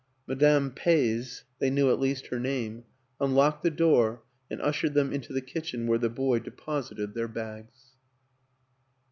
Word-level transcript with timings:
Madame 0.25 0.71
Peys 0.71 1.43
(they 1.59 1.69
knew 1.69 1.91
at 1.91 1.99
least 1.99 2.25
her 2.29 2.39
name) 2.39 2.85
unlocked 3.19 3.61
the 3.61 3.69
door 3.69 4.23
and 4.49 4.59
ushered 4.59 4.95
them 4.95 5.13
into 5.13 5.31
the 5.31 5.41
kitchen, 5.41 5.85
where 5.85 5.99
the 5.99 6.09
boy 6.09 6.39
de 6.39 6.49
posited 6.49 7.13
their 7.13 7.27
bags. 7.27 7.91